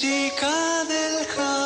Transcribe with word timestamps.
música 0.00 0.84
del 0.84 1.26
Japón. 1.26 1.57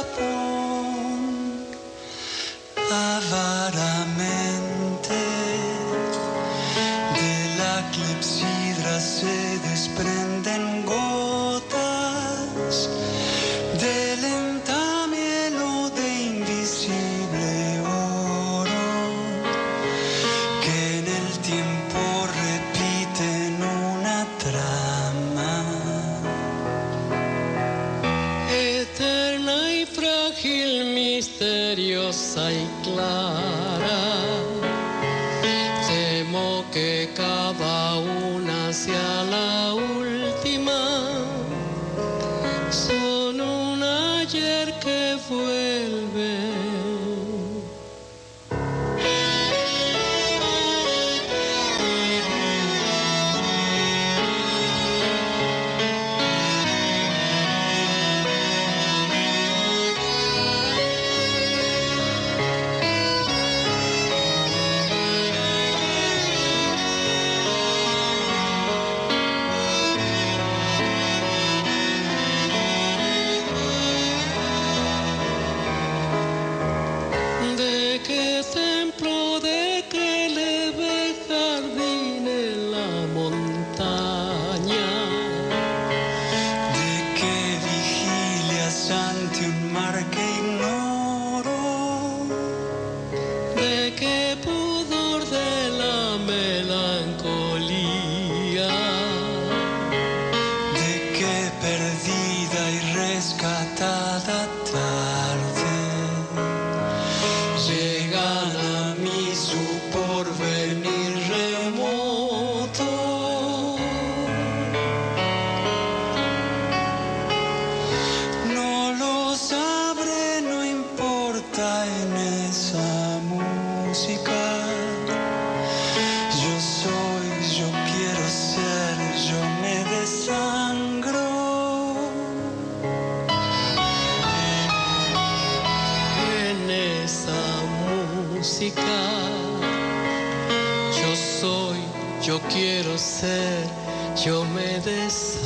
Yo 144.25 144.44
me 144.44 144.78
desangro. 144.81 145.43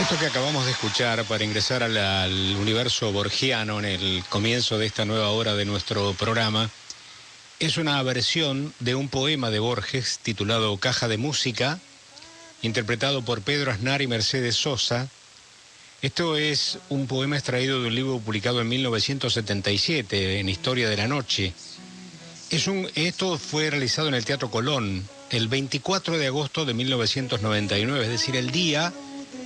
Esto 0.00 0.18
que 0.18 0.26
acabamos 0.26 0.64
de 0.64 0.72
escuchar 0.72 1.24
para 1.24 1.44
ingresar 1.44 1.84
al, 1.84 1.96
al 1.96 2.56
universo 2.56 3.12
borgiano 3.12 3.78
en 3.78 3.84
el 3.84 4.24
comienzo 4.28 4.78
de 4.78 4.86
esta 4.86 5.04
nueva 5.04 5.30
hora 5.30 5.54
de 5.54 5.64
nuestro 5.64 6.14
programa 6.14 6.68
es 7.60 7.76
una 7.76 8.02
versión 8.02 8.74
de 8.80 8.96
un 8.96 9.08
poema 9.08 9.50
de 9.50 9.60
Borges 9.60 10.18
titulado 10.20 10.76
Caja 10.78 11.06
de 11.06 11.18
Música, 11.18 11.78
interpretado 12.62 13.22
por 13.22 13.42
Pedro 13.42 13.70
Aznar 13.70 14.02
y 14.02 14.08
Mercedes 14.08 14.56
Sosa. 14.56 15.08
Esto 16.02 16.36
es 16.38 16.78
un 16.88 17.06
poema 17.06 17.36
extraído 17.36 17.82
de 17.82 17.88
un 17.88 17.94
libro 17.94 18.18
publicado 18.20 18.62
en 18.62 18.68
1977 18.68 20.40
en 20.40 20.48
Historia 20.48 20.88
de 20.88 20.96
la 20.96 21.06
Noche. 21.06 21.52
Esto 22.50 23.36
fue 23.36 23.68
realizado 23.68 24.08
en 24.08 24.14
el 24.14 24.24
Teatro 24.24 24.50
Colón 24.50 25.06
el 25.28 25.48
24 25.48 26.16
de 26.16 26.26
agosto 26.26 26.64
de 26.64 26.72
1999, 26.72 28.02
es 28.02 28.10
decir, 28.10 28.34
el 28.36 28.50
día 28.50 28.94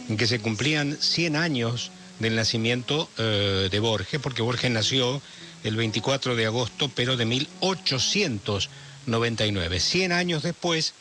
en 0.08 0.16
que 0.16 0.28
se 0.28 0.38
cumplían 0.38 0.96
100 0.96 1.34
años 1.34 1.90
del 2.20 2.36
nacimiento 2.36 3.10
eh, 3.18 3.68
de 3.68 3.80
Borges, 3.80 4.20
porque 4.20 4.42
Borges 4.42 4.70
nació 4.70 5.20
el 5.64 5.74
24 5.74 6.36
de 6.36 6.46
agosto, 6.46 6.88
pero 6.94 7.16
de 7.16 7.24
1899. 7.24 9.80
100 9.80 10.12
años 10.12 10.44
después, 10.44 10.94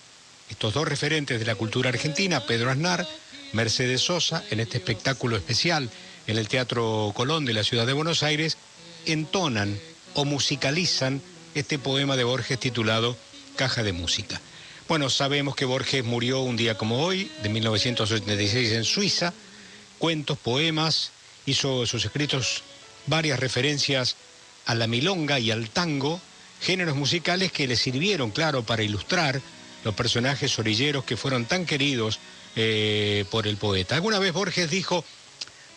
estos 0.50 0.74
dos 0.74 0.88
referentes 0.88 1.40
de 1.40 1.46
la 1.46 1.54
cultura 1.54 1.90
argentina, 1.90 2.44
Pedro 2.44 2.72
Aznar, 2.72 3.08
Mercedes 3.54 4.02
Sosa, 4.02 4.44
en 4.50 4.60
este 4.60 4.78
espectáculo 4.78 5.38
especial 5.38 5.90
en 6.26 6.38
el 6.38 6.48
Teatro 6.48 7.12
Colón 7.16 7.46
de 7.46 7.54
la 7.54 7.64
ciudad 7.64 7.86
de 7.86 7.94
Buenos 7.94 8.24
Aires, 8.24 8.58
entonan 9.06 9.80
o 10.16 10.26
musicalizan 10.26 11.22
este 11.54 11.78
poema 11.78 12.18
de 12.18 12.24
Borges 12.24 12.60
titulado 12.60 13.16
Caja 13.56 13.84
de 13.84 13.94
Música. 13.94 14.42
Bueno, 14.88 15.10
sabemos 15.10 15.56
que 15.56 15.66
Borges 15.66 16.04
murió 16.04 16.42
un 16.42 16.58
día 16.58 16.78
como 16.78 17.04
hoy, 17.04 17.32
de 17.44 17.50
1986 17.50 18.72
en 18.72 18.84
Suiza, 18.84 19.34
cuentos, 20.00 20.38
poemas, 20.40 21.12
hizo 21.46 21.86
sus 21.86 22.06
escritos 22.06 22.64
varias 23.06 23.40
referencias 23.40 24.16
a 24.66 24.74
la 24.74 24.88
milonga 24.88 25.40
y 25.40 25.52
al 25.52 25.70
tango, 25.70 26.20
géneros 26.60 26.96
musicales 26.96 27.52
que 27.52 27.68
le 27.68 27.76
sirvieron, 27.76 28.32
claro, 28.32 28.64
para 28.64 28.84
ilustrar 28.84 29.42
los 29.84 29.94
personajes 29.94 30.58
orilleros 30.58 31.04
que 31.04 31.18
fueron 31.18 31.46
tan 31.46 31.66
queridos 31.66 32.20
eh, 32.56 33.26
por 33.32 33.48
el 33.48 33.58
poeta. 33.58 33.96
Alguna 33.96 34.20
vez 34.20 34.34
Borges 34.34 34.70
dijo, 34.70 35.04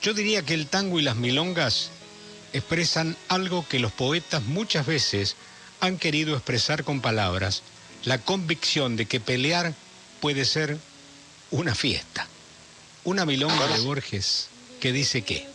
yo 0.03 0.15
diría 0.15 0.43
que 0.43 0.55
el 0.55 0.67
tango 0.67 0.99
y 0.99 1.03
las 1.03 1.17
milongas 1.17 1.91
expresan 2.53 3.17
algo 3.29 3.67
que 3.69 3.79
los 3.79 3.93
poetas 3.93 4.43
muchas 4.43 4.87
veces 4.87 5.37
han 5.81 5.99
querido 5.99 6.35
expresar 6.35 6.85
con 6.85 7.01
palabras, 7.01 7.63
la 8.05 8.19
convicción 8.19 8.97
de 8.97 9.07
que 9.07 9.21
pelear 9.21 9.75
puede 10.21 10.45
ser 10.45 10.79
una 11.51 11.75
fiesta. 11.75 12.27
Una 13.05 13.25
milonga 13.25 13.67
de 13.69 13.81
Borges 13.81 14.49
que 14.81 14.93
dice 14.93 15.23
que... 15.23 15.47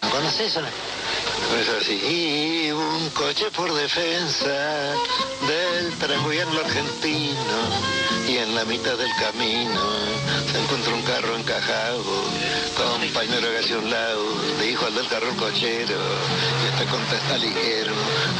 ¿Conoces 0.00 0.56
Es 1.58 1.68
así. 1.68 2.70
Un 2.72 3.10
coche 3.10 3.50
por 3.54 3.72
defensa 3.74 4.94
del 5.46 5.92
tranguiano 5.98 6.60
argentino. 6.60 7.56
Y 8.28 8.38
en 8.38 8.54
la 8.54 8.64
mitad 8.64 8.96
del 8.96 9.10
camino 9.18 9.80
se 10.50 10.60
encuentra 10.60 10.94
un 10.94 11.02
carro 11.02 11.36
encajado. 11.36 12.04
Compañero 12.76 13.48
hace 13.58 13.76
un 13.76 13.90
lado, 13.90 14.24
dijo 14.60 14.86
al 14.86 14.94
del 14.94 15.08
carro 15.08 15.28
el 15.28 15.36
cochero. 15.36 15.96
Y 16.62 16.66
este 16.72 16.84
contesta 16.86 17.38
ligero. 17.38 17.92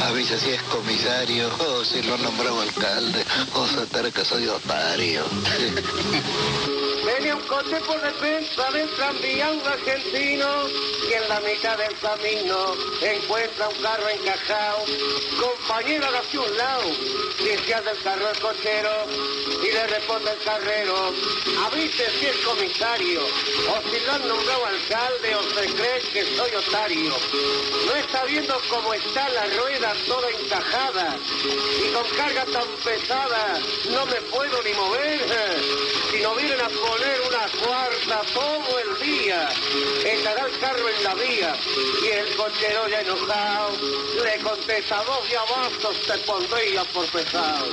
Avisa 0.05 0.37
si 0.37 0.51
es 0.51 0.61
comisario 0.63 1.49
o 1.59 1.83
si 1.83 2.01
lo 2.03 2.17
nombró 2.17 2.61
alcalde. 2.61 3.25
O 3.53 3.67
se 3.67 4.11
que 4.11 4.25
soy 4.25 4.47
otario. 4.47 5.23
Venía 7.13 7.35
un 7.35 7.41
coche 7.41 7.77
por 7.85 7.99
defensa 8.01 8.71
del 8.71 8.89
tranvía 8.95 9.51
un 9.51 9.67
argentino 9.67 10.47
y 11.09 11.13
en 11.13 11.27
la 11.27 11.41
mitad 11.41 11.77
del 11.77 11.93
camino 11.99 12.73
encuentra 13.01 13.67
un 13.67 13.81
carro 13.81 14.07
encajado. 14.09 14.85
Compañero 15.39 16.07
hacia 16.07 16.39
un 16.39 16.57
lado, 16.57 16.89
dice 17.37 17.81
del 17.81 18.01
carro 18.03 18.29
el 18.29 18.39
cochero 18.39 18.91
y 19.61 19.71
le 19.71 19.87
responde 19.87 20.31
el 20.31 20.39
carrero, 20.39 21.13
avise 21.65 22.09
si 22.17 22.27
es 22.27 22.37
comisario 22.45 23.21
o 23.23 23.89
si 23.89 24.05
lo 24.05 24.11
han 24.13 24.27
nombrado 24.27 24.65
alcalde 24.65 25.35
o 25.35 25.43
se 25.43 25.73
cree 25.73 25.99
que 26.13 26.35
soy 26.37 26.55
otario. 26.55 27.13
No 27.87 27.95
está 27.95 28.23
viendo 28.23 28.55
cómo 28.69 28.93
está 28.93 29.27
la 29.29 29.45
rueda 29.47 29.93
toda 30.07 30.29
encajada 30.29 31.17
y 31.43 31.91
con 31.91 32.07
carga 32.15 32.45
tan 32.45 32.67
pesada 32.85 33.59
no 33.89 34.05
me 34.05 34.21
puedo 34.31 34.63
ni 34.63 34.73
mover. 34.73 35.61
Si 36.09 36.21
no 36.21 36.35
vienen 36.35 36.61
a 36.61 36.69
poner 37.01 37.21
una 37.21 37.65
cuarta 37.65 38.21
todo 38.33 38.79
el 38.79 39.05
día, 39.05 39.49
estará 40.05 40.45
el 40.47 40.59
carro 40.59 40.89
en 40.89 41.03
la 41.03 41.15
vía 41.15 41.55
y 42.03 42.07
el 42.07 42.35
cochero 42.35 42.87
ya 42.89 43.01
enojado 43.01 43.71
le 44.23 44.43
contesta 44.43 45.03
dos 45.03 45.23
abastos 45.33 45.95
te 46.05 46.17
pondría 46.25 46.83
por 46.93 47.05
pesado. 47.07 47.65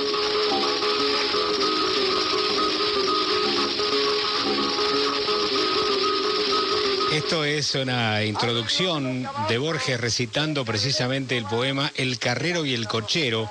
Esto 7.11 7.43
es 7.43 7.75
una 7.75 8.23
introducción 8.23 9.27
de 9.47 9.57
Borges 9.57 9.99
recitando 9.99 10.63
precisamente 10.63 11.37
el 11.37 11.45
poema 11.45 11.91
El 11.95 12.17
carrero 12.17 12.65
y 12.65 12.73
el 12.73 12.87
cochero, 12.87 13.49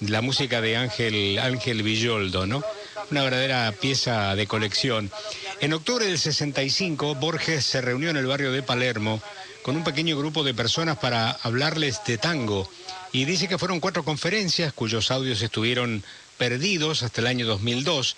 la 0.00 0.22
música 0.22 0.60
de 0.60 0.76
Ángel, 0.76 1.38
Ángel 1.38 1.82
Villoldo, 1.82 2.46
¿no? 2.46 2.62
Una 3.10 3.22
verdadera 3.22 3.72
pieza 3.72 4.34
de 4.36 4.46
colección. 4.46 5.10
En 5.60 5.72
octubre 5.72 6.04
del 6.04 6.18
65, 6.18 7.14
Borges 7.14 7.64
se 7.64 7.80
reunió 7.80 8.10
en 8.10 8.18
el 8.18 8.26
barrio 8.26 8.52
de 8.52 8.62
Palermo 8.62 9.22
con 9.62 9.76
un 9.76 9.84
pequeño 9.84 10.18
grupo 10.18 10.44
de 10.44 10.52
personas 10.52 10.98
para 10.98 11.30
hablarles 11.30 12.00
de 12.06 12.18
tango. 12.18 12.68
Y 13.12 13.24
dice 13.24 13.48
que 13.48 13.56
fueron 13.58 13.80
cuatro 13.80 14.04
conferencias 14.04 14.74
cuyos 14.74 15.10
audios 15.10 15.40
estuvieron 15.40 16.04
perdidos 16.36 17.02
hasta 17.02 17.22
el 17.22 17.26
año 17.28 17.46
2002 17.46 18.16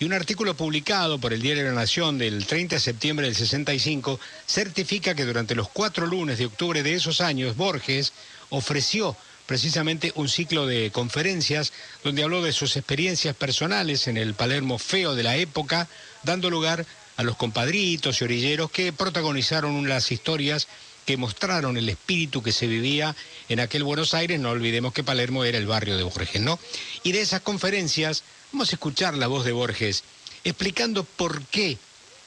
y 0.00 0.04
un 0.04 0.12
artículo 0.12 0.54
publicado 0.54 1.18
por 1.18 1.32
el 1.32 1.42
Diario 1.42 1.64
la 1.64 1.72
Nación 1.72 2.18
del 2.18 2.46
30 2.46 2.76
de 2.76 2.80
septiembre 2.80 3.26
del 3.26 3.34
65 3.34 4.20
certifica 4.46 5.14
que 5.14 5.24
durante 5.24 5.56
los 5.56 5.68
cuatro 5.68 6.06
lunes 6.06 6.38
de 6.38 6.46
octubre 6.46 6.84
de 6.84 6.94
esos 6.94 7.20
años 7.20 7.56
Borges 7.56 8.12
ofreció 8.50 9.16
precisamente 9.48 10.12
un 10.14 10.28
ciclo 10.28 10.68
de 10.68 10.92
conferencias 10.92 11.72
donde 12.04 12.22
habló 12.22 12.40
de 12.40 12.52
sus 12.52 12.76
experiencias 12.76 13.34
personales 13.34 14.06
en 14.06 14.16
el 14.16 14.34
Palermo 14.34 14.78
feo 14.78 15.16
de 15.16 15.24
la 15.24 15.36
época, 15.36 15.88
dando 16.22 16.50
lugar 16.50 16.86
a 17.16 17.24
los 17.24 17.36
compadritos 17.36 18.20
y 18.20 18.24
orilleros 18.24 18.70
que 18.70 18.92
protagonizaron 18.92 19.88
las 19.88 20.12
historias 20.12 20.68
que 21.04 21.16
mostraron 21.16 21.76
el 21.76 21.88
espíritu 21.88 22.42
que 22.42 22.52
se 22.52 22.68
vivía 22.68 23.16
en 23.48 23.58
aquel 23.58 23.82
Buenos 23.82 24.14
Aires. 24.14 24.38
No 24.38 24.50
olvidemos 24.50 24.92
que 24.92 25.02
Palermo 25.02 25.42
era 25.42 25.58
el 25.58 25.66
barrio 25.66 25.96
de 25.96 26.04
Borges, 26.04 26.42
¿no? 26.42 26.60
Y 27.02 27.10
de 27.10 27.22
esas 27.22 27.40
conferencias 27.40 28.22
Vamos 28.50 28.70
a 28.70 28.76
escuchar 28.76 29.14
la 29.14 29.26
voz 29.26 29.44
de 29.44 29.52
Borges 29.52 30.04
explicando 30.42 31.04
por 31.04 31.42
qué, 31.46 31.76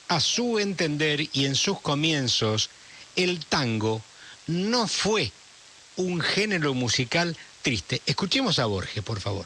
a 0.08 0.20
su 0.20 0.60
entender 0.60 1.28
y 1.34 1.46
en 1.46 1.56
sus 1.56 1.82
comienzos, 1.82 2.70
el 3.16 3.44
tango 3.46 4.04
no 4.46 4.88
fue 4.88 5.32
un 6.02 6.22
género 6.22 6.74
musical 6.74 7.38
triste. 7.62 8.02
Escuchemos 8.06 8.60
a 8.60 8.66
Borges, 8.66 9.04
por 9.04 9.20
favor. 9.20 9.46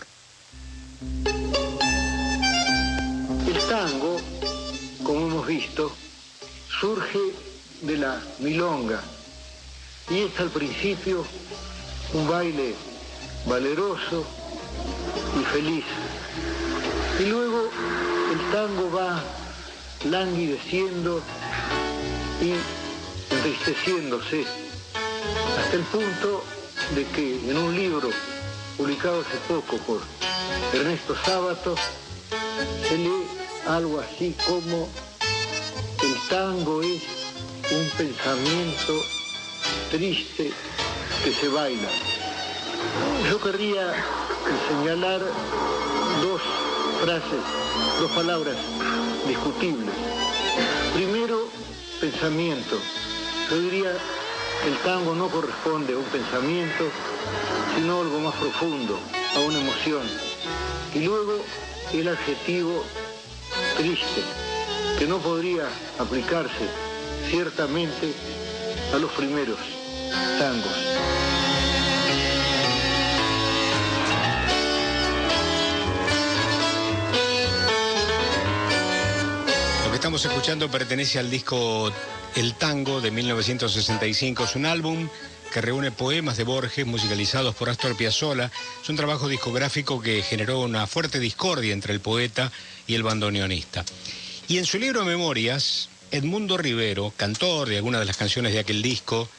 El 3.47 3.57
tango, 3.69 4.17
como 5.03 5.27
hemos 5.27 5.47
visto, 5.47 5.95
surge 6.79 7.19
de 7.81 7.97
la 7.97 8.21
milonga 8.39 9.01
y 10.09 10.19
es 10.19 10.39
al 10.39 10.49
principio 10.49 11.25
un 12.13 12.27
baile 12.27 12.75
valeroso 13.45 14.25
y 15.39 15.43
feliz 15.45 15.85
y 17.19 17.25
luego 17.25 17.69
el 18.31 18.51
tango 18.51 18.91
va 18.91 19.23
languideciendo 20.09 21.21
y 22.41 22.53
entristeciéndose 23.33 24.64
hasta 25.59 25.75
el 25.75 25.83
punto 25.83 26.43
de 26.95 27.05
que 27.07 27.49
en 27.49 27.57
un 27.57 27.75
libro 27.75 28.09
publicado 28.77 29.21
hace 29.21 29.37
poco 29.47 29.77
por 29.77 30.01
Ernesto 30.73 31.15
Sábato 31.25 31.75
se 32.87 32.97
lee 32.97 33.25
algo 33.67 33.99
así 33.99 34.35
como 34.47 34.87
el 36.03 36.15
tango 36.29 36.81
es 36.81 37.01
un 37.71 37.89
pensamiento 37.97 38.93
triste 39.89 40.51
que 41.23 41.33
se 41.33 41.47
baila. 41.47 41.87
Yo 43.29 43.41
querría 43.41 43.93
señalar 44.69 45.21
dos 46.21 46.41
frases, 47.01 47.41
dos 47.99 48.11
palabras 48.11 48.55
discutibles. 49.27 49.95
Primero, 50.93 51.47
pensamiento. 51.99 52.77
Yo 53.49 53.59
diría 53.59 53.93
el 54.65 54.77
tango 54.83 55.15
no 55.15 55.27
corresponde 55.29 55.93
a 55.93 55.97
un 55.97 56.05
pensamiento, 56.05 56.85
sino 57.75 58.01
algo 58.01 58.19
más 58.19 58.35
profundo, 58.35 58.99
a 59.35 59.39
una 59.39 59.59
emoción. 59.59 60.03
Y 60.93 60.99
luego 60.99 61.39
el 61.93 62.07
adjetivo 62.07 62.83
triste, 63.77 64.21
que 64.97 65.07
no 65.07 65.19
podría 65.19 65.67
aplicarse 65.99 66.69
ciertamente 67.29 68.13
a 68.93 68.97
los 68.97 69.11
primeros 69.11 69.59
tangos. 70.39 70.95
estamos 80.05 80.23
escuchando 80.23 80.69
pertenece 80.69 81.17
al 81.17 81.31
disco 81.31 81.91
El 82.35 82.53
Tango 82.53 82.99
de 82.99 83.11
1965. 83.11 84.43
Es 84.43 84.55
un 84.57 84.65
álbum 84.65 85.07
que 85.53 85.61
reúne 85.61 85.91
poemas 85.91 86.35
de 86.35 86.43
Borges 86.43 86.85
musicalizados 86.85 87.55
por 87.55 87.69
Astor 87.69 87.95
Piazzolla. 87.95 88.51
Es 88.83 88.89
un 88.89 88.97
trabajo 88.97 89.29
discográfico 89.29 90.01
que 90.01 90.21
generó 90.21 90.59
una 90.59 90.85
fuerte 90.85 91.19
discordia 91.19 91.71
entre 91.71 91.93
el 91.93 92.01
poeta 92.01 92.51
y 92.87 92.95
el 92.95 93.03
bandoneonista. 93.03 93.85
Y 94.49 94.57
en 94.57 94.65
su 94.65 94.77
libro 94.79 95.05
Memorias, 95.05 95.87
Edmundo 96.11 96.57
Rivero, 96.57 97.13
cantor 97.15 97.69
de 97.69 97.77
algunas 97.77 98.01
de 98.01 98.05
las 98.05 98.17
canciones 98.17 98.51
de 98.51 98.59
aquel 98.59 98.81
disco, 98.81 99.29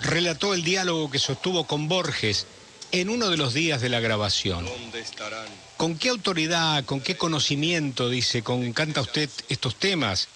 relató 0.00 0.54
el 0.54 0.62
diálogo 0.62 1.10
que 1.10 1.18
sostuvo 1.18 1.66
con 1.66 1.88
Borges 1.88 2.46
en 2.92 3.08
uno 3.08 3.30
de 3.30 3.36
los 3.36 3.52
días 3.52 3.80
de 3.80 3.88
la 3.88 3.98
grabación. 3.98 4.64
¿Dónde 4.64 5.00
estarán? 5.00 5.46
¿Con 5.76 5.98
qué 5.98 6.10
autoridad, 6.10 6.84
con 6.84 7.00
qué 7.00 7.16
conocimiento, 7.16 8.08
dice, 8.08 8.42
con, 8.42 8.72
canta 8.72 9.00
usted 9.00 9.28
estos 9.48 9.74
temas? 9.74 10.28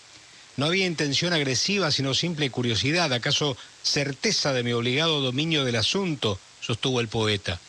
No 0.59 0.67
había 0.67 0.87
intención 0.87 1.33
agresiva, 1.33 1.93
sino 1.93 2.15
simple 2.15 2.51
curiosidad, 2.51 3.13
acaso 3.13 3.57
certeza 3.85 4.53
de 4.53 4.65
mi 4.65 4.73
obligado 4.73 5.21
dominio 5.21 5.65
del 5.65 5.77
asunto, 5.77 6.41
sostuvo 6.61 6.99
el 6.99 7.07
poeta. 7.07 7.61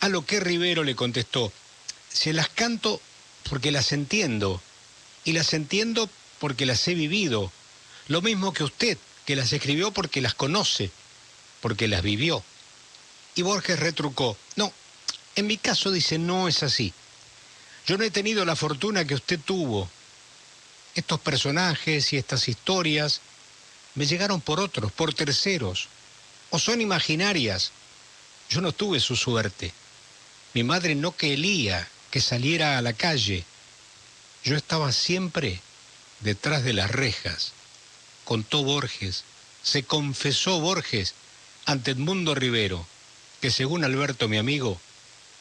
A 0.00 0.08
lo 0.08 0.24
que 0.24 0.40
Rivero 0.40 0.82
le 0.82 0.96
contestó, 0.96 1.52
se 2.08 2.32
las 2.32 2.48
canto 2.48 2.98
porque 3.50 3.70
las 3.70 3.92
entiendo, 3.92 4.62
y 5.22 5.34
las 5.34 5.52
entiendo 5.52 6.08
porque 6.38 6.64
las 6.64 6.88
he 6.88 6.94
vivido, 6.94 7.52
lo 8.08 8.22
mismo 8.22 8.54
que 8.54 8.64
usted, 8.64 8.96
que 9.26 9.36
las 9.36 9.52
escribió 9.52 9.90
porque 9.90 10.22
las 10.22 10.32
conoce, 10.32 10.90
porque 11.60 11.88
las 11.88 12.00
vivió. 12.00 12.42
Y 13.34 13.42
Borges 13.42 13.78
retrucó, 13.78 14.38
no, 14.56 14.72
en 15.36 15.46
mi 15.46 15.58
caso 15.58 15.90
dice, 15.90 16.18
no 16.18 16.48
es 16.48 16.62
así. 16.62 16.94
Yo 17.86 17.98
no 17.98 18.04
he 18.04 18.10
tenido 18.10 18.46
la 18.46 18.56
fortuna 18.56 19.04
que 19.04 19.14
usted 19.14 19.38
tuvo. 19.38 19.90
Estos 20.94 21.20
personajes 21.20 22.12
y 22.12 22.16
estas 22.16 22.48
historias 22.48 23.20
me 23.94 24.06
llegaron 24.06 24.40
por 24.40 24.60
otros, 24.60 24.92
por 24.92 25.14
terceros, 25.14 25.88
o 26.50 26.58
son 26.58 26.80
imaginarias. 26.80 27.72
Yo 28.48 28.60
no 28.60 28.72
tuve 28.72 29.00
su 29.00 29.16
suerte. 29.16 29.72
Mi 30.54 30.64
madre 30.64 30.94
no 30.94 31.16
quería 31.16 31.88
que 32.10 32.20
saliera 32.20 32.76
a 32.76 32.82
la 32.82 32.92
calle. 32.92 33.44
Yo 34.42 34.56
estaba 34.56 34.90
siempre 34.92 35.60
detrás 36.20 36.64
de 36.64 36.72
las 36.72 36.90
rejas. 36.90 37.52
Contó 38.24 38.64
Borges, 38.64 39.24
se 39.62 39.84
confesó 39.84 40.60
Borges 40.60 41.14
ante 41.66 41.92
Edmundo 41.92 42.34
Rivero 42.34 42.86
que 43.40 43.50
según 43.50 43.84
Alberto, 43.84 44.28
mi 44.28 44.36
amigo, 44.36 44.80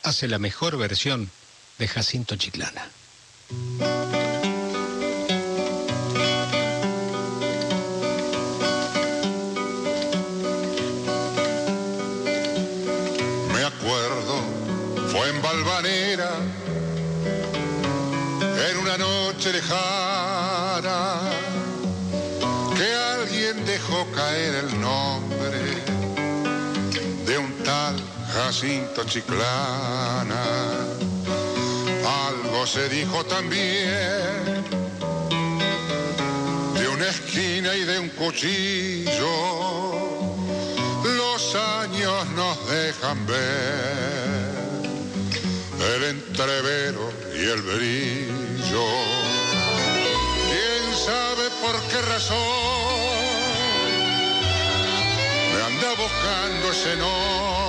hace 0.03 0.27
la 0.27 0.39
mejor 0.39 0.77
versión 0.77 1.29
de 1.77 1.87
Jacinto 1.87 2.35
Chiclana. 2.37 2.89
Chiclana. 29.05 30.43
Algo 32.27 32.67
se 32.67 32.89
dijo 32.89 33.23
también 33.25 34.65
de 36.73 36.87
una 36.87 37.07
esquina 37.07 37.75
y 37.75 37.83
de 37.85 37.99
un 37.99 38.09
cuchillo. 38.09 39.29
Los 41.03 41.55
años 41.55 42.29
nos 42.35 42.69
dejan 42.69 43.25
ver 43.25 44.49
el 45.95 46.03
entrevero 46.03 47.11
y 47.33 47.43
el 47.47 47.61
brillo. 47.61 48.85
¿Quién 50.49 50.95
sabe 51.05 51.49
por 51.61 51.81
qué 51.89 52.01
razón 52.01 52.37
me 55.53 55.61
anda 55.63 55.89
buscando 55.95 56.71
ese 56.71 56.95
nombre? 56.97 57.68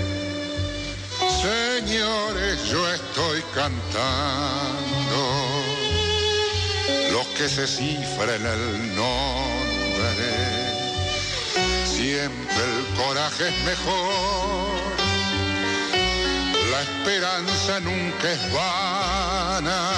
Señores, 1.41 2.65
yo 2.65 2.87
estoy 2.93 3.41
cantando 3.55 5.21
los 7.11 7.25
que 7.29 7.49
se 7.49 7.65
cifran 7.65 8.45
el 8.45 8.95
nombre. 8.95 10.31
Siempre 11.85 12.63
el 12.63 12.85
coraje 12.95 13.47
es 13.47 13.63
mejor, 13.65 14.81
la 16.69 16.81
esperanza 16.83 17.79
nunca 17.79 18.31
es 18.31 18.53
vana. 18.53 19.91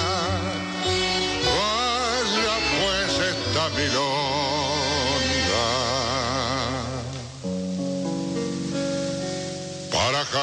Vaya 1.44 2.56
pues 2.80 3.28
esta 3.28 3.68
milonga. 3.76 4.33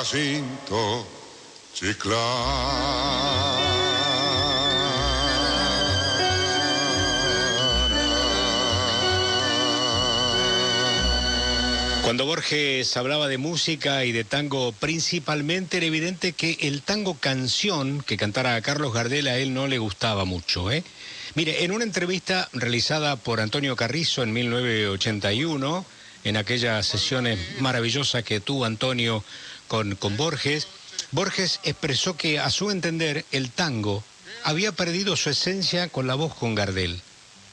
Jacinto. 0.01 1.05
Cuando 12.01 12.25
Borges 12.25 12.97
hablaba 12.97 13.27
de 13.27 13.37
música 13.37 14.03
y 14.03 14.11
de 14.11 14.23
tango 14.23 14.71
principalmente, 14.71 15.77
era 15.77 15.85
evidente 15.85 16.33
que 16.33 16.57
el 16.61 16.81
tango 16.81 17.13
canción 17.19 18.01
que 18.01 18.17
cantara 18.17 18.59
Carlos 18.63 18.95
Gardel 18.95 19.27
a 19.27 19.37
él 19.37 19.53
no 19.53 19.67
le 19.67 19.77
gustaba 19.77 20.25
mucho. 20.25 20.71
¿eh? 20.71 20.83
Mire, 21.35 21.63
en 21.63 21.71
una 21.71 21.83
entrevista 21.83 22.49
realizada 22.53 23.17
por 23.17 23.39
Antonio 23.39 23.75
Carrizo 23.75 24.23
en 24.23 24.33
1981, 24.33 25.85
en 26.23 26.37
aquellas 26.37 26.87
sesiones 26.87 27.37
maravillosas 27.59 28.23
que 28.23 28.39
tuvo 28.39 28.65
Antonio 28.65 29.23
con, 29.71 30.17
Borges, 30.17 30.67
Borges 31.11 31.61
expresó 31.63 32.17
que 32.17 32.39
a 32.39 32.49
su 32.49 32.71
entender 32.71 33.25
el 33.31 33.51
tango 33.51 34.03
había 34.43 34.73
perdido 34.73 35.15
su 35.15 35.29
esencia 35.29 35.87
con 35.87 36.07
la 36.07 36.15
voz 36.15 36.35
con 36.35 36.55
Gardel 36.55 37.01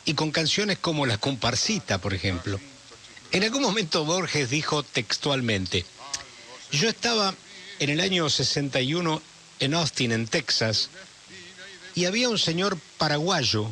y 0.05 0.15
con 0.15 0.33
canciones 0.33 0.79
como 0.79 1.07
La 1.07 1.19
Comparsita, 1.19 1.99
por 1.99 2.15
ejemplo. 2.15 2.59
En 3.31 3.45
algún 3.45 3.63
momento 3.63 4.05
Borges 4.05 4.51
dijo 4.51 4.83
textualmente, 4.83 5.87
yo 6.73 6.89
estaba 6.89 7.37
en 7.79 7.91
el 7.91 8.01
año 8.01 8.29
61 8.29 9.23
en 9.61 9.75
Austin, 9.75 10.11
en 10.11 10.27
Texas, 10.27 10.91
y 11.95 12.07
había 12.07 12.31
un 12.31 12.39
señor 12.41 12.81
paraguayo 12.97 13.71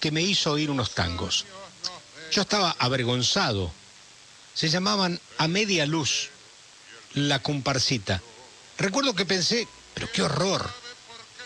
que 0.00 0.10
me 0.10 0.22
hizo 0.22 0.50
oír 0.50 0.70
unos 0.70 0.96
tangos. 0.96 1.44
Yo 2.32 2.42
estaba 2.42 2.74
avergonzado. 2.80 3.70
Se 4.54 4.68
llamaban 4.68 5.20
A 5.38 5.46
Media 5.46 5.86
Luz, 5.86 6.30
La 7.14 7.40
Comparsita. 7.40 8.22
Recuerdo 8.78 9.14
que 9.14 9.26
pensé, 9.26 9.66
pero 9.94 10.10
qué 10.12 10.22
horror. 10.22 10.70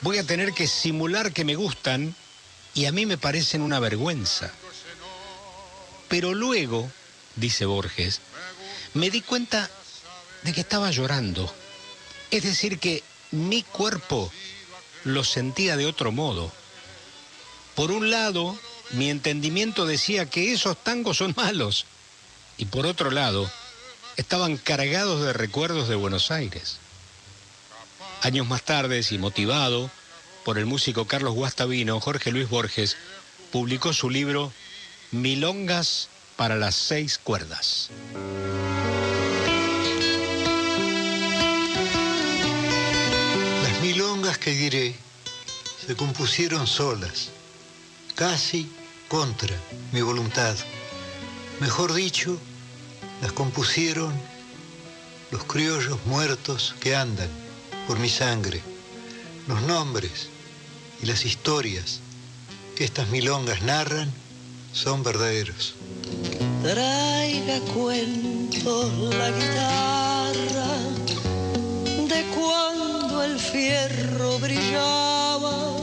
Voy 0.03 0.19
a 0.19 0.25
tener 0.25 0.53
que 0.53 0.67
simular 0.67 1.33
que 1.33 1.45
me 1.45 1.57
gustan 1.57 2.15
y 2.75 2.87
a 2.87 2.93
mí 2.93 3.07
me 3.07 3.17
parecen 3.17 3.63
una 3.63 3.81
vergüenza. 3.81 4.53
Pero 6.09 6.35
luego, 6.35 6.91
dice 7.37 7.65
Borges, 7.65 8.21
me 8.93 9.11
di 9.11 9.23
cuenta 9.23 9.71
de 10.43 10.53
que 10.53 10.61
estaba 10.61 10.91
llorando. 10.91 11.53
Es 12.31 12.43
decir, 12.43 12.79
que 12.79 13.03
mi 13.31 13.63
cuerpo 13.63 14.31
lo 15.05 15.25
sentía 15.25 15.77
de 15.77 15.87
otro 15.87 16.13
modo. 16.13 16.53
Por 17.75 17.91
un 17.91 18.11
lado, 18.11 18.59
mi 18.91 19.11
entendimiento 19.11 19.87
decía 19.87 20.29
que 20.29 20.53
esos 20.53 20.83
tangos 20.83 21.19
son 21.19 21.35
malos. 21.37 21.87
Y 22.57 22.67
por 22.67 22.87
otro 22.87 23.11
lado, 23.11 23.51
estaban 24.17 24.57
cargados 24.57 25.25
de 25.25 25.33
recuerdos 25.33 25.89
de 25.89 25.95
Buenos 25.95 26.31
Aires. 26.31 26.79
Años 28.23 28.47
más 28.47 28.63
tarde, 28.63 29.05
y 29.11 29.19
motivado 29.19 29.91
por 30.45 30.59
el 30.59 30.67
músico 30.67 31.07
Carlos 31.07 31.35
Guastavino, 31.35 32.01
Jorge 32.01 32.31
Luis 32.31 32.49
Borges 32.49 32.97
publicó 33.51 33.93
su 33.93 34.11
libro 34.11 34.53
Milongas 35.11 36.09
para 36.37 36.57
las 36.57 36.75
seis 36.75 37.19
cuerdas. 37.19 37.91
Las 43.63 43.81
milongas 43.81 44.39
que 44.39 44.51
diré 44.51 44.97
se 45.87 45.95
compusieron 45.97 46.67
solas, 46.67 47.29
casi 48.15 48.71
contra 49.09 49.55
mi 49.93 50.01
voluntad. 50.01 50.57
Mejor 51.61 51.93
dicho, 51.93 52.39
las 53.25 53.33
compusieron 53.33 54.13
los 55.31 55.45
criollos 55.45 55.99
muertos 56.05 56.75
que 56.79 56.95
andan 56.95 57.31
por 57.89 57.99
mi 57.99 58.11
sangre, 58.11 58.61
los 59.49 59.63
nombres 59.63 60.29
y 61.03 61.07
las 61.07 61.25
historias 61.25 62.01
que 62.77 62.85
estas 62.85 63.09
milongas 63.09 63.63
narran 63.63 64.13
son 64.75 65.03
verdaderos. 65.03 65.75
Traiga 66.63 67.61
cuentos 67.73 68.93
la 69.15 69.31
guitarra 69.31 70.69
de 72.07 72.25
cuando 72.37 73.23
el 73.23 73.41
fierro 73.41 74.39
brillaba, 74.39 75.74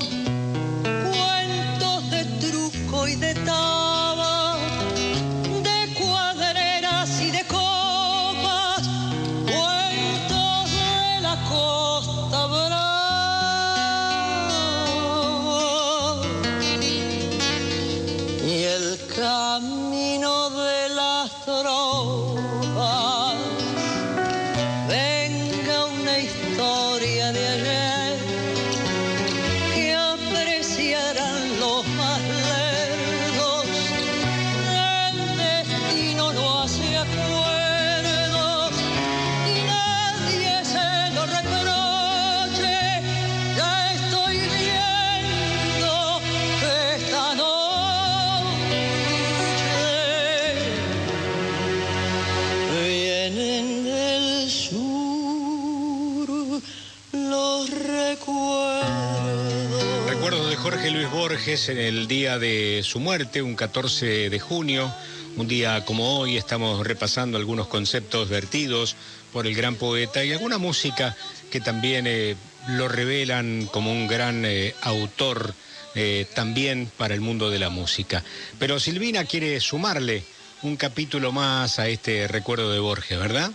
Borges 61.51 61.67
en 61.67 61.79
el 61.79 62.07
día 62.07 62.39
de 62.39 62.81
su 62.81 63.01
muerte, 63.01 63.41
un 63.41 63.55
14 63.55 64.29
de 64.29 64.39
junio. 64.39 64.89
Un 65.35 65.49
día 65.49 65.83
como 65.83 66.17
hoy 66.17 66.37
estamos 66.37 66.87
repasando 66.87 67.37
algunos 67.37 67.67
conceptos 67.67 68.29
vertidos 68.29 68.95
por 69.33 69.45
el 69.45 69.53
gran 69.53 69.75
poeta 69.75 70.23
y 70.23 70.31
alguna 70.31 70.57
música 70.59 71.13
que 71.51 71.59
también 71.59 72.07
eh, 72.07 72.37
lo 72.69 72.87
revelan 72.87 73.67
como 73.69 73.91
un 73.91 74.07
gran 74.07 74.45
eh, 74.45 74.73
autor 74.81 75.53
eh, 75.93 76.25
también 76.33 76.89
para 76.97 77.15
el 77.15 77.19
mundo 77.19 77.49
de 77.49 77.59
la 77.59 77.69
música. 77.69 78.23
Pero 78.57 78.79
Silvina 78.79 79.25
quiere 79.25 79.59
sumarle 79.59 80.23
un 80.61 80.77
capítulo 80.77 81.33
más 81.33 81.79
a 81.79 81.89
este 81.89 82.29
recuerdo 82.29 82.71
de 82.71 82.79
Borges, 82.79 83.19
¿verdad? 83.19 83.51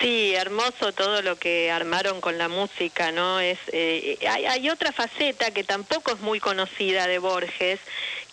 Sí, 0.00 0.34
hermoso 0.34 0.92
todo 0.92 1.22
lo 1.22 1.36
que 1.36 1.70
armaron 1.70 2.20
con 2.20 2.36
la 2.36 2.48
música, 2.48 3.12
¿no? 3.12 3.40
Es 3.40 3.58
eh, 3.72 4.18
hay, 4.28 4.44
hay, 4.44 4.68
otra 4.68 4.92
faceta 4.92 5.50
que 5.52 5.64
tampoco 5.64 6.12
es 6.12 6.20
muy 6.20 6.38
conocida 6.38 7.06
de 7.06 7.18
Borges, 7.18 7.80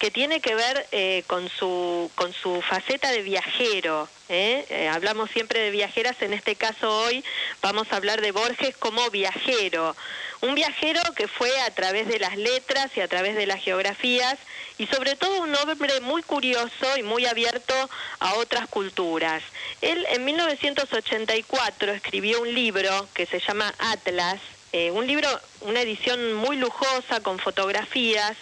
que 0.03 0.11
tiene 0.11 0.41
que 0.41 0.53
ver 0.53 0.85
eh, 0.91 1.23
con 1.27 1.47
su 1.47 2.11
con 2.15 2.33
su 2.33 2.61
faceta 2.61 3.09
de 3.09 3.21
viajero. 3.21 4.09
¿eh? 4.27 4.65
¿eh? 4.69 4.89
hablamos 4.89 5.31
siempre 5.31 5.61
de 5.61 5.71
viajeras, 5.71 6.21
en 6.21 6.33
este 6.33 6.57
caso 6.57 7.05
hoy 7.05 7.23
vamos 7.61 7.87
a 7.89 7.95
hablar 7.95 8.19
de 8.19 8.33
Borges 8.33 8.75
como 8.75 9.09
viajero. 9.11 9.95
Un 10.41 10.55
viajero 10.55 10.99
que 11.15 11.29
fue 11.29 11.57
a 11.61 11.73
través 11.73 12.05
de 12.09 12.19
las 12.19 12.35
letras 12.35 12.91
y 12.97 12.99
a 12.99 13.07
través 13.07 13.37
de 13.37 13.47
las 13.47 13.63
geografías 13.63 14.37
y 14.77 14.87
sobre 14.87 15.15
todo 15.15 15.41
un 15.41 15.55
hombre 15.55 16.01
muy 16.01 16.21
curioso 16.21 16.97
y 16.97 17.03
muy 17.03 17.25
abierto 17.25 17.73
a 18.19 18.33
otras 18.33 18.67
culturas. 18.67 19.41
Él 19.79 20.05
en 20.09 20.25
1984 20.25 21.93
escribió 21.93 22.41
un 22.41 22.53
libro 22.53 23.07
que 23.13 23.25
se 23.25 23.39
llama 23.39 23.73
Atlas, 23.79 24.41
eh, 24.73 24.89
un 24.89 25.05
libro, 25.05 25.29
una 25.61 25.81
edición 25.81 26.33
muy 26.33 26.57
lujosa 26.57 27.21
con 27.21 27.37
fotografías, 27.37 28.35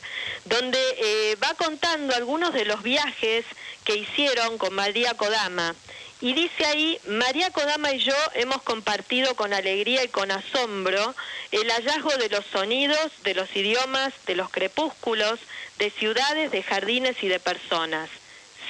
donde 0.46 0.80
eh, 0.98 1.38
va 1.44 1.54
contando 1.56 2.16
algunos 2.16 2.54
de 2.54 2.66
los 2.66 2.84
viajes 2.84 3.46
que 3.84 3.96
hicieron 3.96 4.58
con 4.58 4.74
María 4.74 5.14
Kodama. 5.16 5.76
Y 6.20 6.34
dice 6.34 6.66
ahí, 6.66 7.00
María 7.08 7.50
Kodama 7.50 7.92
y 7.94 8.00
yo 8.00 8.16
hemos 8.36 8.62
compartido 8.62 9.36
con 9.36 9.54
alegría 9.54 10.04
y 10.04 10.08
con 10.08 10.30
asombro 10.32 11.16
el 11.52 11.72
hallazgo 11.72 12.16
de 12.18 12.30
los 12.30 12.46
sonidos, 12.46 13.12
de 13.24 13.34
los 13.34 13.56
idiomas, 13.56 14.14
de 14.28 14.36
los 14.36 14.50
crepúsculos, 14.50 15.40
de 15.80 15.90
ciudades, 15.90 16.52
de 16.52 16.62
jardines 16.62 17.24
y 17.24 17.28
de 17.28 17.40
personas, 17.40 18.10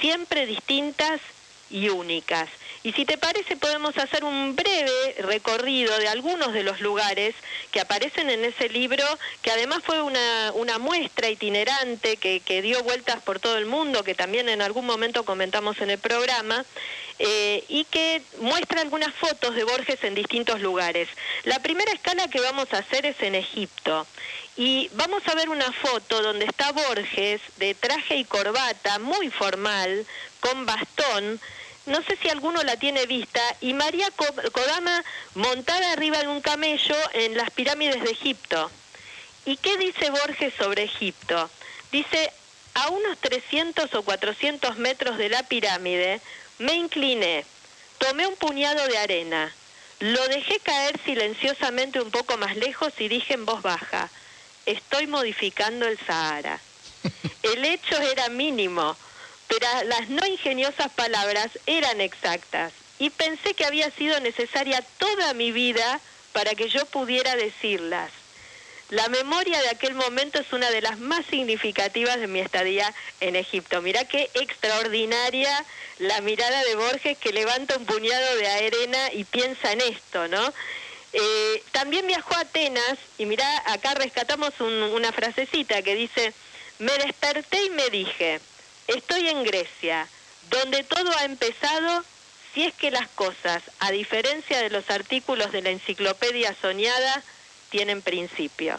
siempre 0.00 0.46
distintas 0.46 1.20
y 1.68 1.90
únicas. 1.90 2.48
Y 2.84 2.92
si 2.92 3.04
te 3.04 3.16
parece, 3.16 3.56
podemos 3.56 3.96
hacer 3.96 4.24
un 4.24 4.56
breve 4.56 5.14
recorrido 5.18 5.96
de 5.98 6.08
algunos 6.08 6.52
de 6.52 6.64
los 6.64 6.80
lugares 6.80 7.34
que 7.70 7.80
aparecen 7.80 8.28
en 8.28 8.44
ese 8.44 8.68
libro, 8.68 9.04
que 9.40 9.52
además 9.52 9.82
fue 9.84 10.02
una, 10.02 10.78
muestra 10.78 11.28
itinerante 11.28 12.16
que, 12.16 12.40
que, 12.40 12.60
dio 12.60 12.82
vueltas 12.82 13.22
por 13.22 13.38
todo 13.38 13.56
el 13.56 13.66
mundo, 13.66 14.02
que 14.02 14.14
también 14.14 14.48
en 14.48 14.62
algún 14.62 14.84
momento 14.84 15.24
comentamos 15.24 15.80
en 15.80 15.90
el 15.90 15.98
programa, 15.98 16.64
eh, 17.18 17.64
y 17.68 17.84
que 17.84 18.20
muestra 18.40 18.80
algunas 18.80 19.14
fotos 19.14 19.54
de 19.54 19.62
Borges 19.62 20.02
en 20.02 20.16
distintos 20.16 20.60
lugares. 20.60 21.08
La 21.44 21.60
primera 21.60 21.92
escala 21.92 22.26
que 22.28 22.40
vamos 22.40 22.72
a 22.72 22.78
hacer 22.78 23.06
es 23.06 23.20
en 23.20 23.36
Egipto. 23.36 24.06
Y 24.56 24.90
vamos 24.94 25.22
a 25.28 25.34
ver 25.34 25.48
una 25.48 25.70
foto 25.72 26.20
donde 26.20 26.46
está 26.46 26.72
Borges 26.72 27.40
de 27.58 27.74
traje 27.74 28.16
y 28.16 28.24
corbata, 28.24 28.98
muy 28.98 29.30
formal, 29.30 30.04
con 30.40 30.66
bastón, 30.66 31.40
no 31.86 32.02
sé 32.02 32.16
si 32.20 32.28
alguno 32.28 32.62
la 32.62 32.76
tiene 32.76 33.06
vista, 33.06 33.40
y 33.60 33.74
María 33.74 34.08
Kodama 34.52 35.04
montada 35.34 35.92
arriba 35.92 36.18
de 36.18 36.28
un 36.28 36.40
camello 36.40 36.96
en 37.14 37.36
las 37.36 37.50
pirámides 37.50 38.02
de 38.02 38.10
Egipto. 38.10 38.70
¿Y 39.44 39.56
qué 39.56 39.76
dice 39.76 40.10
Borges 40.10 40.54
sobre 40.54 40.84
Egipto? 40.84 41.50
Dice, 41.90 42.32
a 42.74 42.88
unos 42.88 43.18
300 43.18 43.92
o 43.94 44.02
400 44.02 44.78
metros 44.78 45.18
de 45.18 45.28
la 45.28 45.42
pirámide, 45.42 46.20
me 46.58 46.74
incliné, 46.74 47.44
tomé 47.98 48.26
un 48.26 48.36
puñado 48.36 48.86
de 48.86 48.98
arena, 48.98 49.52
lo 49.98 50.26
dejé 50.28 50.58
caer 50.60 50.98
silenciosamente 51.04 52.00
un 52.00 52.10
poco 52.10 52.36
más 52.36 52.56
lejos 52.56 52.92
y 52.98 53.08
dije 53.08 53.34
en 53.34 53.44
voz 53.44 53.62
baja, 53.62 54.08
estoy 54.66 55.06
modificando 55.06 55.86
el 55.86 55.98
Sahara. 55.98 56.60
El 57.42 57.64
hecho 57.64 57.96
era 58.00 58.28
mínimo, 58.28 58.96
pero 59.52 59.66
las 59.84 60.08
no 60.08 60.26
ingeniosas 60.26 60.90
palabras 60.92 61.50
eran 61.66 62.00
exactas 62.00 62.72
y 62.98 63.10
pensé 63.10 63.52
que 63.52 63.66
había 63.66 63.90
sido 63.90 64.18
necesaria 64.20 64.82
toda 64.96 65.34
mi 65.34 65.52
vida 65.52 66.00
para 66.32 66.54
que 66.54 66.70
yo 66.70 66.86
pudiera 66.86 67.36
decirlas. 67.36 68.10
La 68.88 69.08
memoria 69.08 69.60
de 69.60 69.68
aquel 69.68 69.92
momento 69.92 70.40
es 70.40 70.50
una 70.54 70.70
de 70.70 70.80
las 70.80 70.98
más 71.00 71.26
significativas 71.26 72.18
de 72.18 72.28
mi 72.28 72.40
estadía 72.40 72.94
en 73.20 73.36
Egipto. 73.36 73.82
Mirá 73.82 74.06
qué 74.06 74.30
extraordinaria 74.34 75.64
la 75.98 76.22
mirada 76.22 76.64
de 76.64 76.74
Borges 76.74 77.18
que 77.18 77.32
levanta 77.32 77.76
un 77.76 77.84
puñado 77.84 78.36
de 78.36 78.48
arena 78.48 79.12
y 79.12 79.24
piensa 79.24 79.72
en 79.72 79.82
esto, 79.82 80.28
¿no? 80.28 80.52
Eh, 81.12 81.62
también 81.72 82.06
viajó 82.06 82.34
a 82.36 82.40
Atenas 82.40 82.98
y 83.18 83.26
mirá, 83.26 83.62
acá 83.66 83.92
rescatamos 83.94 84.58
un, 84.60 84.72
una 84.72 85.12
frasecita 85.12 85.82
que 85.82 85.94
dice, 85.94 86.32
me 86.78 86.92
desperté 86.98 87.64
y 87.64 87.70
me 87.70 87.90
dije, 87.90 88.40
Estoy 88.94 89.28
en 89.28 89.42
Grecia, 89.44 90.06
donde 90.50 90.84
todo 90.84 91.10
ha 91.18 91.24
empezado 91.24 92.04
si 92.52 92.64
es 92.64 92.74
que 92.74 92.90
las 92.90 93.08
cosas, 93.08 93.62
a 93.78 93.90
diferencia 93.90 94.60
de 94.60 94.68
los 94.68 94.90
artículos 94.90 95.50
de 95.52 95.62
la 95.62 95.70
enciclopedia 95.70 96.54
soñada, 96.60 97.22
tienen 97.70 98.02
principio. 98.02 98.78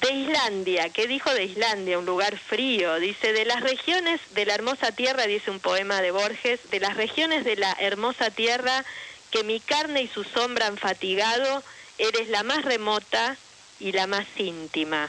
De 0.00 0.12
Islandia, 0.12 0.88
¿qué 0.88 1.06
dijo 1.06 1.32
de 1.32 1.44
Islandia? 1.44 1.98
Un 1.98 2.06
lugar 2.06 2.36
frío. 2.36 2.98
Dice, 2.98 3.32
de 3.32 3.44
las 3.44 3.60
regiones 3.60 4.20
de 4.30 4.46
la 4.46 4.54
hermosa 4.54 4.90
tierra, 4.90 5.26
dice 5.26 5.50
un 5.52 5.60
poema 5.60 6.00
de 6.00 6.10
Borges, 6.10 6.58
de 6.70 6.80
las 6.80 6.96
regiones 6.96 7.44
de 7.44 7.56
la 7.56 7.76
hermosa 7.78 8.30
tierra 8.30 8.84
que 9.30 9.44
mi 9.44 9.60
carne 9.60 10.02
y 10.02 10.08
su 10.08 10.24
sombra 10.24 10.66
han 10.66 10.78
fatigado, 10.78 11.62
eres 11.98 12.28
la 12.28 12.42
más 12.42 12.64
remota 12.64 13.36
y 13.78 13.92
la 13.92 14.08
más 14.08 14.26
íntima. 14.36 15.08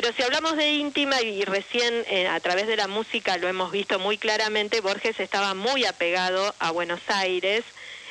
Pero 0.00 0.14
si 0.14 0.22
hablamos 0.22 0.56
de 0.56 0.74
íntima 0.74 1.20
y 1.22 1.44
recién 1.44 2.04
eh, 2.06 2.28
a 2.28 2.38
través 2.38 2.68
de 2.68 2.76
la 2.76 2.86
música 2.86 3.36
lo 3.36 3.48
hemos 3.48 3.72
visto 3.72 3.98
muy 3.98 4.16
claramente, 4.16 4.80
Borges 4.80 5.18
estaba 5.18 5.54
muy 5.54 5.84
apegado 5.86 6.54
a 6.60 6.70
Buenos 6.70 7.00
Aires 7.08 7.64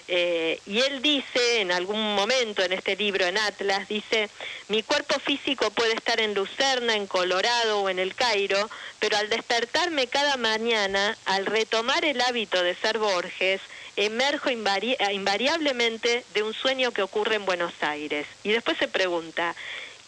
eh, 0.09 0.59
y 0.65 0.79
él 0.79 1.01
dice 1.01 1.61
en 1.61 1.71
algún 1.71 2.13
momento 2.13 2.61
en 2.61 2.73
este 2.73 2.97
libro, 2.97 3.25
en 3.25 3.37
Atlas, 3.37 3.87
dice, 3.87 4.29
mi 4.67 4.83
cuerpo 4.83 5.17
físico 5.21 5.71
puede 5.71 5.93
estar 5.93 6.19
en 6.19 6.33
Lucerna, 6.33 6.93
en 6.93 7.07
Colorado 7.07 7.79
o 7.79 7.87
en 7.87 7.99
el 7.99 8.15
Cairo, 8.15 8.69
pero 8.99 9.15
al 9.15 9.29
despertarme 9.29 10.07
cada 10.07 10.35
mañana, 10.35 11.17
al 11.23 11.45
retomar 11.45 12.03
el 12.03 12.19
hábito 12.19 12.63
de 12.63 12.75
ser 12.75 12.97
Borges, 12.97 13.61
emerjo 13.95 14.49
invari 14.49 14.97
invariablemente 15.13 16.25
de 16.33 16.43
un 16.43 16.53
sueño 16.53 16.91
que 16.91 17.01
ocurre 17.01 17.35
en 17.35 17.45
Buenos 17.45 17.73
Aires. 17.79 18.27
Y 18.43 18.49
después 18.49 18.77
se 18.77 18.89
pregunta, 18.89 19.55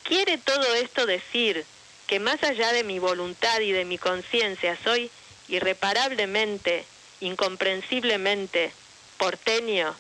¿Quiere 0.10 0.40
todo 0.40 0.74
esto 0.74 1.06
decir 1.06 1.64
que 2.08 2.20
más 2.20 2.42
allá 2.42 2.74
de 2.74 2.84
mi 2.84 2.98
voluntad 2.98 3.60
y 3.60 3.72
de 3.72 3.86
mi 3.86 4.00
conciencia 4.00 4.76
soy 4.84 5.12
irreparablemente, 5.48 6.84
incomprensiblemente 7.20 8.72
porteño? 9.20 9.96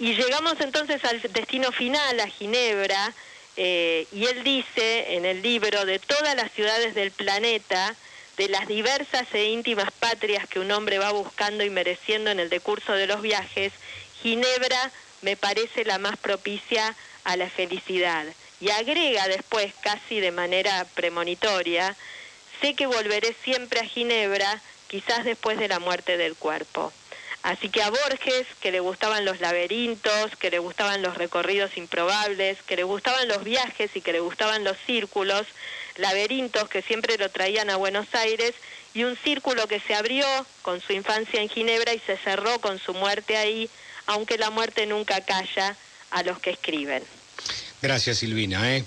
Y 0.00 0.14
llegamos 0.16 0.54
entonces 0.58 1.04
al 1.04 1.22
destino 1.22 1.70
final, 1.70 2.18
a 2.18 2.26
Ginebra, 2.26 3.14
eh, 3.56 4.08
y 4.10 4.26
él 4.26 4.42
dice 4.42 5.14
en 5.14 5.24
el 5.24 5.40
libro 5.40 5.84
de 5.84 6.00
todas 6.00 6.34
las 6.34 6.50
ciudades 6.50 6.96
del 6.96 7.12
planeta, 7.12 7.94
de 8.36 8.48
las 8.48 8.66
diversas 8.66 9.32
e 9.34 9.44
íntimas 9.44 9.92
patrias 9.92 10.48
que 10.48 10.58
un 10.58 10.72
hombre 10.72 10.98
va 10.98 11.12
buscando 11.12 11.62
y 11.62 11.70
mereciendo 11.70 12.32
en 12.32 12.40
el 12.40 12.50
decurso 12.50 12.92
de 12.94 13.06
los 13.06 13.22
viajes, 13.22 13.72
Ginebra 14.20 14.90
me 15.20 15.36
parece 15.36 15.84
la 15.84 15.98
más 15.98 16.16
propicia 16.16 16.96
a 17.22 17.36
la 17.36 17.48
felicidad 17.48 18.26
y 18.62 18.70
agrega 18.70 19.26
después, 19.26 19.74
casi 19.80 20.20
de 20.20 20.30
manera 20.30 20.86
premonitoria, 20.94 21.96
sé 22.60 22.74
que 22.74 22.86
volveré 22.86 23.34
siempre 23.42 23.80
a 23.80 23.84
Ginebra, 23.84 24.60
quizás 24.86 25.24
después 25.24 25.58
de 25.58 25.66
la 25.66 25.80
muerte 25.80 26.16
del 26.16 26.36
cuerpo. 26.36 26.92
Así 27.42 27.70
que 27.70 27.82
a 27.82 27.90
Borges, 27.90 28.46
que 28.60 28.70
le 28.70 28.78
gustaban 28.78 29.24
los 29.24 29.40
laberintos, 29.40 30.36
que 30.36 30.48
le 30.48 30.60
gustaban 30.60 31.02
los 31.02 31.18
recorridos 31.18 31.76
improbables, 31.76 32.62
que 32.62 32.76
le 32.76 32.84
gustaban 32.84 33.26
los 33.26 33.42
viajes 33.42 33.90
y 33.96 34.00
que 34.00 34.12
le 34.12 34.20
gustaban 34.20 34.62
los 34.62 34.76
círculos, 34.86 35.44
laberintos 35.96 36.68
que 36.68 36.82
siempre 36.82 37.18
lo 37.18 37.30
traían 37.30 37.68
a 37.68 37.74
Buenos 37.74 38.14
Aires 38.14 38.54
y 38.94 39.02
un 39.02 39.16
círculo 39.16 39.66
que 39.66 39.80
se 39.80 39.96
abrió 39.96 40.24
con 40.62 40.80
su 40.80 40.92
infancia 40.92 41.40
en 41.40 41.48
Ginebra 41.48 41.94
y 41.94 41.98
se 41.98 42.16
cerró 42.16 42.60
con 42.60 42.78
su 42.78 42.94
muerte 42.94 43.36
ahí, 43.36 43.68
aunque 44.06 44.38
la 44.38 44.50
muerte 44.50 44.86
nunca 44.86 45.20
calla 45.22 45.76
a 46.12 46.22
los 46.22 46.38
que 46.38 46.50
escriben. 46.50 47.02
Gracias, 47.82 48.18
Silvina. 48.18 48.76
¿eh? 48.76 48.84